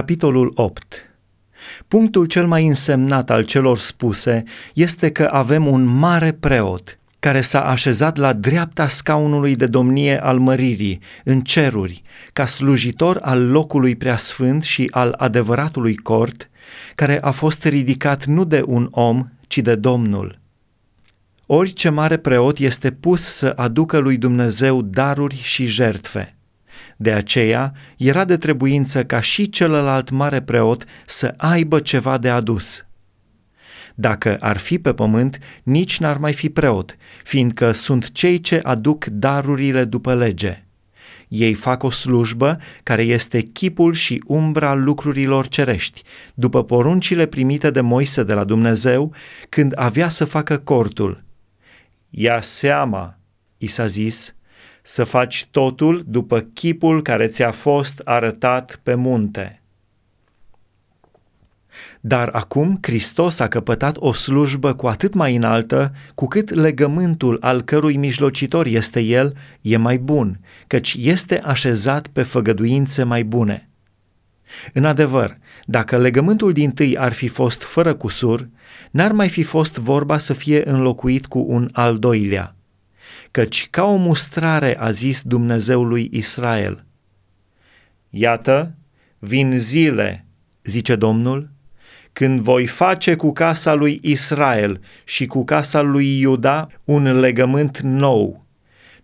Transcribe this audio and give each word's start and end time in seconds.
Capitolul 0.00 0.52
8 0.54 1.10
Punctul 1.88 2.26
cel 2.26 2.46
mai 2.46 2.66
însemnat 2.66 3.30
al 3.30 3.44
celor 3.44 3.78
spuse 3.78 4.42
este 4.74 5.10
că 5.10 5.28
avem 5.32 5.66
un 5.66 5.84
mare 5.84 6.32
preot 6.32 6.98
care 7.18 7.40
s-a 7.40 7.64
așezat 7.64 8.16
la 8.16 8.32
dreapta 8.32 8.88
scaunului 8.88 9.56
de 9.56 9.66
domnie 9.66 10.22
al 10.22 10.38
măririi, 10.38 11.00
în 11.24 11.40
ceruri, 11.40 12.02
ca 12.32 12.46
slujitor 12.46 13.18
al 13.22 13.50
locului 13.50 13.96
preasfânt 13.96 14.62
și 14.62 14.88
al 14.90 15.14
adevăratului 15.16 15.96
cort, 15.96 16.50
care 16.94 17.20
a 17.20 17.30
fost 17.30 17.64
ridicat 17.64 18.24
nu 18.24 18.44
de 18.44 18.62
un 18.66 18.88
om, 18.90 19.28
ci 19.46 19.58
de 19.58 19.74
Domnul. 19.74 20.38
Orice 21.46 21.88
mare 21.88 22.16
preot 22.16 22.58
este 22.58 22.90
pus 22.90 23.22
să 23.22 23.52
aducă 23.56 23.98
lui 23.98 24.16
Dumnezeu 24.16 24.82
daruri 24.82 25.40
și 25.42 25.66
jertfe– 25.66 26.34
de 26.96 27.12
aceea 27.12 27.72
era 27.96 28.24
de 28.24 28.36
trebuință 28.36 29.04
ca 29.04 29.20
și 29.20 29.48
celălalt 29.48 30.10
mare 30.10 30.42
preot 30.42 30.84
să 31.06 31.34
aibă 31.36 31.80
ceva 31.80 32.18
de 32.18 32.28
adus. 32.28 32.84
Dacă 33.94 34.36
ar 34.40 34.56
fi 34.56 34.78
pe 34.78 34.92
pământ, 34.92 35.38
nici 35.62 35.98
n-ar 35.98 36.16
mai 36.16 36.32
fi 36.32 36.48
preot, 36.48 36.96
fiindcă 37.24 37.72
sunt 37.72 38.12
cei 38.12 38.40
ce 38.40 38.60
aduc 38.62 39.04
darurile 39.04 39.84
după 39.84 40.14
lege. 40.14 40.64
Ei 41.28 41.54
fac 41.54 41.82
o 41.82 41.90
slujbă 41.90 42.58
care 42.82 43.02
este 43.02 43.40
chipul 43.40 43.92
și 43.92 44.22
umbra 44.26 44.74
lucrurilor 44.74 45.48
cerești, 45.48 46.02
după 46.34 46.64
poruncile 46.64 47.26
primite 47.26 47.70
de 47.70 47.80
Moise 47.80 48.22
de 48.22 48.32
la 48.32 48.44
Dumnezeu, 48.44 49.14
când 49.48 49.72
avea 49.76 50.08
să 50.08 50.24
facă 50.24 50.58
cortul. 50.58 51.22
Ia 52.10 52.40
seama, 52.40 53.18
i 53.58 53.66
s-a 53.66 53.86
zis, 53.86 54.34
să 54.90 55.04
faci 55.04 55.46
totul 55.50 56.04
după 56.06 56.40
chipul 56.40 57.02
care 57.02 57.26
ți-a 57.26 57.50
fost 57.50 58.00
arătat 58.04 58.80
pe 58.82 58.94
munte. 58.94 59.60
Dar 62.00 62.28
acum 62.28 62.78
Hristos 62.82 63.38
a 63.38 63.48
căpătat 63.48 63.96
o 63.98 64.12
slujbă 64.12 64.74
cu 64.74 64.86
atât 64.86 65.14
mai 65.14 65.36
înaltă, 65.36 65.92
cu 66.14 66.26
cât 66.26 66.50
legământul 66.50 67.36
al 67.40 67.62
cărui 67.62 67.96
mijlocitor 67.96 68.66
este 68.66 69.00
El 69.00 69.36
e 69.60 69.76
mai 69.76 69.98
bun, 69.98 70.40
căci 70.66 70.96
este 70.98 71.38
așezat 71.38 72.06
pe 72.06 72.22
făgăduințe 72.22 73.02
mai 73.02 73.24
bune. 73.24 73.68
În 74.72 74.84
adevăr, 74.84 75.38
dacă 75.64 75.98
legământul 75.98 76.52
din 76.52 76.70
tâi 76.70 76.98
ar 76.98 77.12
fi 77.12 77.28
fost 77.28 77.62
fără 77.62 77.94
cusur, 77.94 78.48
n-ar 78.90 79.12
mai 79.12 79.28
fi 79.28 79.42
fost 79.42 79.78
vorba 79.78 80.18
să 80.18 80.32
fie 80.32 80.68
înlocuit 80.68 81.26
cu 81.26 81.44
un 81.48 81.68
al 81.72 81.98
doilea– 81.98 82.54
căci 83.30 83.68
ca 83.70 83.84
o 83.84 83.96
mustrare 83.96 84.76
a 84.78 84.90
zis 84.90 85.22
Dumnezeului 85.22 86.08
Israel. 86.12 86.84
Iată, 88.10 88.74
vin 89.18 89.58
zile, 89.58 90.26
zice 90.64 90.96
Domnul, 90.96 91.50
când 92.12 92.40
voi 92.40 92.66
face 92.66 93.16
cu 93.16 93.32
casa 93.32 93.74
lui 93.74 93.98
Israel 94.02 94.80
și 95.04 95.26
cu 95.26 95.44
casa 95.44 95.80
lui 95.80 96.18
Iuda 96.18 96.68
un 96.84 97.20
legământ 97.20 97.78
nou, 97.78 98.44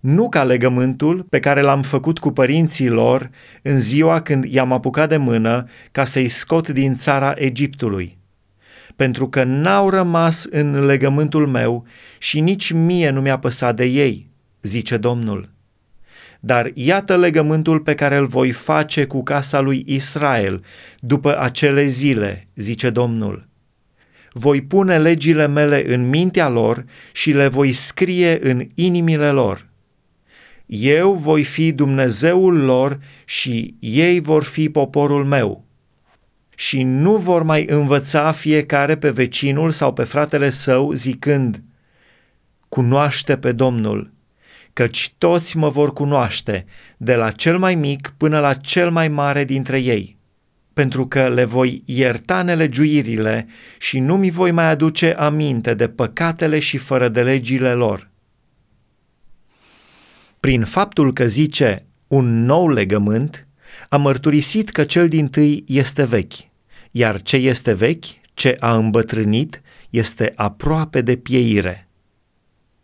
nu 0.00 0.28
ca 0.28 0.44
legământul 0.44 1.22
pe 1.22 1.38
care 1.38 1.60
l-am 1.60 1.82
făcut 1.82 2.18
cu 2.18 2.30
părinții 2.30 2.88
lor 2.88 3.30
în 3.62 3.80
ziua 3.80 4.22
când 4.22 4.44
i-am 4.44 4.72
apucat 4.72 5.08
de 5.08 5.16
mână 5.16 5.68
ca 5.92 6.04
să-i 6.04 6.28
scot 6.28 6.68
din 6.68 6.96
țara 6.96 7.34
Egiptului 7.36 8.18
pentru 8.96 9.28
că 9.28 9.44
n-au 9.44 9.90
rămas 9.90 10.44
în 10.44 10.84
legământul 10.84 11.46
meu 11.46 11.86
și 12.18 12.40
nici 12.40 12.70
mie 12.70 13.10
nu 13.10 13.20
mi-a 13.20 13.38
păsat 13.38 13.76
de 13.76 13.84
ei, 13.84 14.30
zice 14.62 14.96
Domnul. 14.96 15.54
Dar 16.40 16.70
iată 16.74 17.16
legământul 17.16 17.80
pe 17.80 17.94
care 17.94 18.16
îl 18.16 18.26
voi 18.26 18.50
face 18.50 19.04
cu 19.04 19.22
casa 19.22 19.60
lui 19.60 19.84
Israel 19.86 20.64
după 21.00 21.40
acele 21.40 21.84
zile, 21.84 22.48
zice 22.54 22.90
Domnul. 22.90 23.48
Voi 24.32 24.62
pune 24.62 24.98
legile 24.98 25.46
mele 25.46 25.94
în 25.94 26.08
mintea 26.08 26.48
lor 26.48 26.84
și 27.12 27.32
le 27.32 27.48
voi 27.48 27.72
scrie 27.72 28.50
în 28.50 28.66
inimile 28.74 29.30
lor. 29.30 29.66
Eu 30.66 31.12
voi 31.12 31.44
fi 31.44 31.72
Dumnezeul 31.72 32.64
lor 32.64 32.98
și 33.24 33.74
ei 33.80 34.20
vor 34.20 34.44
fi 34.44 34.68
poporul 34.68 35.24
meu 35.24 35.65
și 36.58 36.82
nu 36.82 37.16
vor 37.16 37.42
mai 37.42 37.66
învăța 37.68 38.32
fiecare 38.32 38.96
pe 38.96 39.10
vecinul 39.10 39.70
sau 39.70 39.92
pe 39.92 40.04
fratele 40.04 40.50
său 40.50 40.92
zicând, 40.92 41.62
cunoaște 42.68 43.36
pe 43.36 43.52
Domnul, 43.52 44.12
căci 44.72 45.14
toți 45.18 45.56
mă 45.56 45.68
vor 45.68 45.92
cunoaște, 45.92 46.66
de 46.96 47.14
la 47.14 47.30
cel 47.30 47.58
mai 47.58 47.74
mic 47.74 48.14
până 48.16 48.38
la 48.38 48.54
cel 48.54 48.90
mai 48.90 49.08
mare 49.08 49.44
dintre 49.44 49.80
ei, 49.80 50.18
pentru 50.72 51.06
că 51.06 51.28
le 51.28 51.44
voi 51.44 51.82
ierta 51.84 52.42
nelegiuirile 52.42 53.46
și 53.78 53.98
nu 53.98 54.16
mi 54.16 54.30
voi 54.30 54.50
mai 54.50 54.66
aduce 54.70 55.12
aminte 55.12 55.74
de 55.74 55.88
păcatele 55.88 56.58
și 56.58 56.76
fără 56.76 57.08
de 57.08 57.22
legile 57.22 57.72
lor. 57.72 58.10
Prin 60.40 60.64
faptul 60.64 61.12
că 61.12 61.26
zice 61.26 61.86
un 62.06 62.44
nou 62.44 62.68
legământ, 62.68 63.45
a 63.88 63.96
mărturisit 63.96 64.70
că 64.70 64.84
cel 64.84 65.08
din 65.08 65.28
tâi 65.28 65.64
este 65.66 66.04
vechi, 66.04 66.34
iar 66.90 67.22
ce 67.22 67.36
este 67.36 67.72
vechi, 67.72 68.04
ce 68.34 68.56
a 68.60 68.76
îmbătrânit, 68.76 69.62
este 69.90 70.32
aproape 70.36 71.00
de 71.00 71.16
pieire. 71.16 71.85